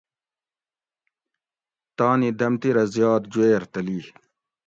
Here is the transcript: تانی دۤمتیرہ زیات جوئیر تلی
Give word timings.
تانی 1.97 2.29
دۤمتیرہ 2.39 2.83
زیات 2.93 3.23
جوئیر 3.33 3.63
تلی 3.71 3.99